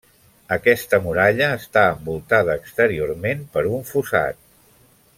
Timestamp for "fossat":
3.95-4.43